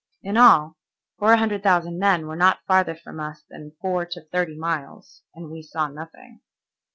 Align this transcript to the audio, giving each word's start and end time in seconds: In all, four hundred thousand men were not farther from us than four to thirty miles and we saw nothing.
In 0.23 0.35
all, 0.35 0.77
four 1.19 1.35
hundred 1.35 1.61
thousand 1.61 1.99
men 1.99 2.25
were 2.25 2.35
not 2.35 2.65
farther 2.65 2.95
from 2.95 3.19
us 3.19 3.43
than 3.47 3.73
four 3.81 4.03
to 4.03 4.25
thirty 4.31 4.57
miles 4.57 5.21
and 5.35 5.51
we 5.51 5.61
saw 5.61 5.89
nothing. 5.89 6.41